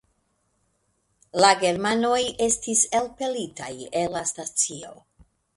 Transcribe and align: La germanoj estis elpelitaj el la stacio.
La 1.43 1.51
germanoj 1.65 2.17
estis 2.47 2.83
elpelitaj 3.01 3.71
el 4.03 4.11
la 4.19 4.27
stacio. 4.35 4.95